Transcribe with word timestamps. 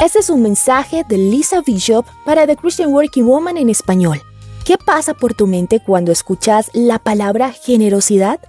Este 0.00 0.20
es 0.20 0.30
un 0.30 0.40
mensaje 0.40 1.04
de 1.06 1.18
Lisa 1.18 1.60
Bishop 1.60 2.06
para 2.24 2.46
The 2.46 2.56
Christian 2.56 2.90
Working 2.90 3.26
Woman 3.26 3.58
en 3.58 3.68
español. 3.68 4.22
¿Qué 4.64 4.78
pasa 4.78 5.12
por 5.12 5.34
tu 5.34 5.46
mente 5.46 5.78
cuando 5.84 6.10
escuchas 6.10 6.70
la 6.72 6.98
palabra 6.98 7.52
generosidad? 7.52 8.40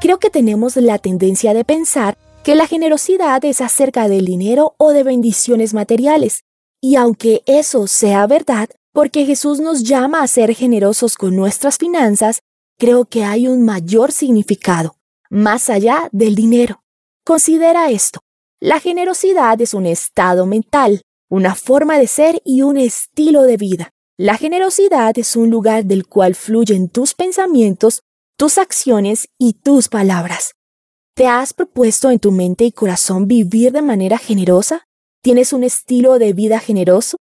Creo 0.00 0.18
que 0.18 0.30
tenemos 0.30 0.76
la 0.76 0.98
tendencia 0.98 1.52
de 1.52 1.62
pensar 1.62 2.16
que 2.42 2.54
la 2.54 2.66
generosidad 2.66 3.44
es 3.44 3.60
acerca 3.60 4.08
del 4.08 4.24
dinero 4.24 4.76
o 4.78 4.92
de 4.92 5.02
bendiciones 5.02 5.74
materiales. 5.74 6.42
Y 6.80 6.96
aunque 6.96 7.42
eso 7.44 7.86
sea 7.86 8.26
verdad, 8.26 8.70
porque 8.94 9.26
Jesús 9.26 9.60
nos 9.60 9.82
llama 9.82 10.22
a 10.22 10.26
ser 10.26 10.54
generosos 10.54 11.16
con 11.16 11.36
nuestras 11.36 11.76
finanzas, 11.76 12.40
creo 12.78 13.04
que 13.04 13.24
hay 13.24 13.46
un 13.46 13.62
mayor 13.62 14.10
significado, 14.10 14.96
más 15.28 15.68
allá 15.68 16.08
del 16.12 16.34
dinero. 16.34 16.82
Considera 17.26 17.90
esto. 17.90 18.23
La 18.64 18.80
generosidad 18.80 19.60
es 19.60 19.74
un 19.74 19.84
estado 19.84 20.46
mental, 20.46 21.02
una 21.28 21.54
forma 21.54 21.98
de 21.98 22.06
ser 22.06 22.40
y 22.46 22.62
un 22.62 22.78
estilo 22.78 23.42
de 23.42 23.58
vida. 23.58 23.90
La 24.16 24.38
generosidad 24.38 25.18
es 25.18 25.36
un 25.36 25.50
lugar 25.50 25.84
del 25.84 26.06
cual 26.06 26.34
fluyen 26.34 26.88
tus 26.88 27.12
pensamientos, 27.12 28.04
tus 28.38 28.56
acciones 28.56 29.28
y 29.38 29.52
tus 29.52 29.88
palabras. 29.88 30.54
¿Te 31.14 31.26
has 31.26 31.52
propuesto 31.52 32.10
en 32.10 32.20
tu 32.20 32.32
mente 32.32 32.64
y 32.64 32.72
corazón 32.72 33.28
vivir 33.28 33.70
de 33.70 33.82
manera 33.82 34.16
generosa? 34.16 34.86
¿Tienes 35.20 35.52
un 35.52 35.62
estilo 35.62 36.18
de 36.18 36.32
vida 36.32 36.58
generoso? 36.58 37.18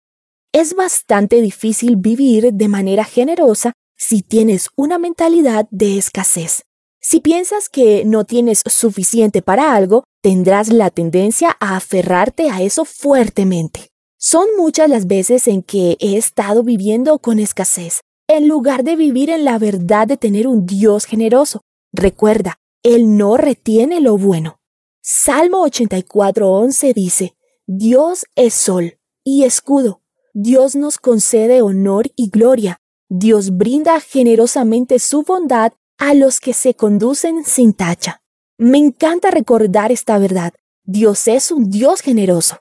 Es 0.52 0.76
bastante 0.76 1.40
difícil 1.40 1.96
vivir 1.96 2.52
de 2.52 2.68
manera 2.68 3.02
generosa 3.02 3.72
si 3.96 4.22
tienes 4.22 4.68
una 4.76 4.96
mentalidad 4.96 5.66
de 5.72 5.98
escasez. 5.98 6.62
Si 7.04 7.18
piensas 7.18 7.68
que 7.68 8.04
no 8.04 8.24
tienes 8.24 8.62
suficiente 8.64 9.42
para 9.42 9.74
algo, 9.74 10.04
tendrás 10.22 10.68
la 10.68 10.88
tendencia 10.88 11.56
a 11.58 11.74
aferrarte 11.74 12.48
a 12.48 12.62
eso 12.62 12.84
fuertemente. 12.84 13.88
Son 14.18 14.46
muchas 14.56 14.88
las 14.88 15.08
veces 15.08 15.48
en 15.48 15.64
que 15.64 15.96
he 15.98 16.16
estado 16.16 16.62
viviendo 16.62 17.18
con 17.18 17.40
escasez, 17.40 18.02
en 18.28 18.46
lugar 18.46 18.84
de 18.84 18.94
vivir 18.94 19.30
en 19.30 19.44
la 19.44 19.58
verdad 19.58 20.06
de 20.06 20.16
tener 20.16 20.46
un 20.46 20.64
Dios 20.64 21.06
generoso. 21.06 21.62
Recuerda, 21.92 22.60
Él 22.84 23.16
no 23.16 23.36
retiene 23.36 24.00
lo 24.00 24.16
bueno. 24.16 24.60
Salmo 25.02 25.66
84.11 25.66 26.94
dice, 26.94 27.34
Dios 27.66 28.26
es 28.36 28.54
sol 28.54 29.00
y 29.24 29.42
escudo. 29.42 30.02
Dios 30.34 30.76
nos 30.76 30.98
concede 30.98 31.62
honor 31.62 32.12
y 32.14 32.30
gloria. 32.30 32.78
Dios 33.08 33.56
brinda 33.56 33.98
generosamente 33.98 35.00
su 35.00 35.24
bondad 35.24 35.72
a 35.98 36.14
los 36.14 36.40
que 36.40 36.52
se 36.52 36.74
conducen 36.74 37.44
sin 37.44 37.72
tacha. 37.72 38.22
Me 38.58 38.78
encanta 38.78 39.30
recordar 39.30 39.92
esta 39.92 40.18
verdad. 40.18 40.52
Dios 40.84 41.28
es 41.28 41.50
un 41.50 41.70
Dios 41.70 42.00
generoso. 42.00 42.58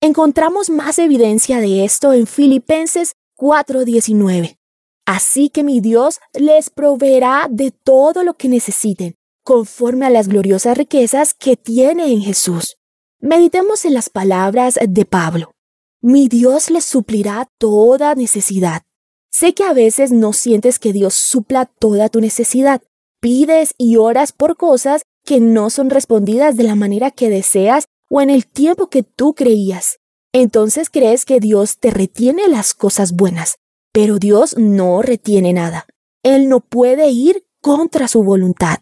Encontramos 0.00 0.70
más 0.70 0.98
evidencia 0.98 1.60
de 1.60 1.84
esto 1.84 2.12
en 2.12 2.26
Filipenses 2.26 3.16
4:19. 3.36 4.58
Así 5.06 5.50
que 5.50 5.62
mi 5.64 5.80
Dios 5.80 6.20
les 6.32 6.70
proveerá 6.70 7.46
de 7.50 7.70
todo 7.70 8.22
lo 8.22 8.34
que 8.34 8.48
necesiten, 8.48 9.16
conforme 9.42 10.06
a 10.06 10.10
las 10.10 10.28
gloriosas 10.28 10.78
riquezas 10.78 11.34
que 11.34 11.56
tiene 11.56 12.12
en 12.12 12.22
Jesús. 12.22 12.76
Meditemos 13.20 13.84
en 13.84 13.94
las 13.94 14.08
palabras 14.08 14.78
de 14.80 15.04
Pablo. 15.04 15.52
Mi 16.00 16.28
Dios 16.28 16.70
les 16.70 16.84
suplirá 16.84 17.48
toda 17.58 18.14
necesidad 18.14 18.82
Sé 19.36 19.52
que 19.52 19.64
a 19.64 19.72
veces 19.72 20.12
no 20.12 20.32
sientes 20.32 20.78
que 20.78 20.92
Dios 20.92 21.14
supla 21.14 21.66
toda 21.66 22.08
tu 22.08 22.20
necesidad. 22.20 22.82
Pides 23.20 23.74
y 23.76 23.96
oras 23.96 24.30
por 24.30 24.56
cosas 24.56 25.02
que 25.24 25.40
no 25.40 25.70
son 25.70 25.90
respondidas 25.90 26.56
de 26.56 26.62
la 26.62 26.76
manera 26.76 27.10
que 27.10 27.30
deseas 27.30 27.86
o 28.08 28.20
en 28.20 28.30
el 28.30 28.46
tiempo 28.46 28.90
que 28.90 29.02
tú 29.02 29.34
creías. 29.34 29.98
Entonces 30.32 30.88
crees 30.88 31.24
que 31.24 31.40
Dios 31.40 31.80
te 31.80 31.90
retiene 31.90 32.46
las 32.46 32.74
cosas 32.74 33.16
buenas, 33.16 33.56
pero 33.92 34.20
Dios 34.20 34.56
no 34.56 35.02
retiene 35.02 35.52
nada. 35.52 35.86
Él 36.22 36.48
no 36.48 36.60
puede 36.60 37.10
ir 37.10 37.44
contra 37.60 38.06
su 38.06 38.22
voluntad. 38.22 38.78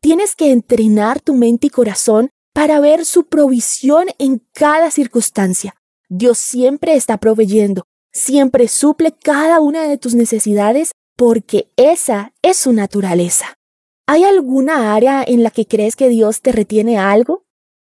Tienes 0.00 0.34
que 0.34 0.50
entrenar 0.50 1.20
tu 1.20 1.34
mente 1.34 1.66
y 1.66 1.70
corazón 1.70 2.30
para 2.54 2.80
ver 2.80 3.04
su 3.04 3.26
provisión 3.26 4.06
en 4.18 4.40
cada 4.54 4.90
circunstancia. 4.90 5.74
Dios 6.08 6.38
siempre 6.38 6.94
está 6.94 7.18
proveyendo, 7.18 7.84
siempre 8.14 8.68
suple 8.68 9.12
cada 9.12 9.60
una 9.60 9.86
de 9.86 9.98
tus 9.98 10.14
necesidades 10.14 10.92
porque 11.16 11.68
esa 11.76 12.32
es 12.42 12.56
su 12.56 12.72
naturaleza. 12.72 13.58
¿Hay 14.06 14.24
alguna 14.24 14.94
área 14.94 15.22
en 15.26 15.42
la 15.42 15.50
que 15.50 15.66
crees 15.66 15.96
que 15.96 16.08
Dios 16.08 16.40
te 16.40 16.52
retiene 16.52 16.98
algo? 16.98 17.44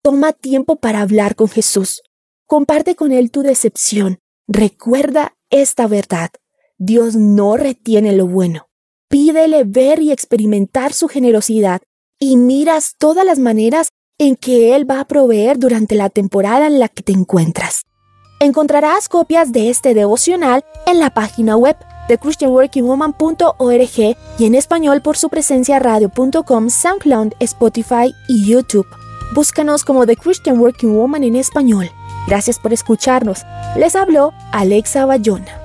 Toma 0.04 0.34
tiempo 0.34 0.78
para 0.78 1.02
hablar 1.02 1.36
con 1.36 1.48
Jesús. 1.48 2.02
Comparte 2.48 2.96
con 2.96 3.12
Él 3.12 3.32
tu 3.32 3.44
decepción. 3.44 4.20
Recuerda 4.48 5.36
esta 5.50 5.88
verdad. 5.88 6.30
Dios 6.78 7.16
no 7.16 7.58
retiene 7.58 8.14
lo 8.14 8.28
bueno. 8.28 8.68
Pídele 9.08 9.64
ver 9.64 10.02
y 10.02 10.12
experimentar 10.12 10.94
su 10.94 11.08
generosidad 11.08 11.82
y 12.20 12.38
miras 12.38 12.96
todas 12.98 13.26
las 13.26 13.40
maneras 13.40 13.90
en 14.18 14.36
que 14.36 14.76
Él 14.76 14.90
va 14.90 15.00
a 15.00 15.08
proveer 15.08 15.58
durante 15.58 15.96
la 15.96 16.10
temporada 16.10 16.68
en 16.68 16.80
la 16.80 16.90
que 16.90 17.04
te 17.04 17.12
encuentras. 17.12 17.84
Encontrarás 18.42 19.08
copias 19.08 19.52
de 19.52 19.70
este 19.70 19.94
devocional 19.94 20.66
en 20.88 21.00
la 21.00 21.12
página 21.12 21.58
web 21.58 21.78
de 22.10 22.18
christianworkingwoman.org 22.18 24.18
y 24.40 24.46
en 24.46 24.56
español 24.56 25.04
por 25.04 25.16
su 25.16 25.30
presencia 25.30 25.78
radio.com, 25.78 26.72
SoundCloud, 26.72 27.34
Spotify 27.40 28.16
y 28.28 28.48
YouTube. 28.48 28.88
Búscanos 29.36 29.84
como 29.84 30.08
The 30.08 30.18
Christian 30.18 30.60
Working 30.60 30.98
Woman 30.98 31.24
en 31.24 31.36
español. 31.36 31.92
Gracias 32.28 32.58
por 32.58 32.74
escucharnos. 32.74 33.44
Les 33.78 33.96
habló 33.96 34.34
Alexa 34.52 35.06
Bayona. 35.06 35.61